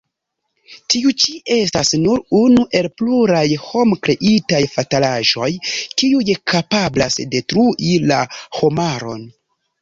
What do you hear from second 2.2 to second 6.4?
unu el pluraj homkreitaj fatalaĵoj, kiuj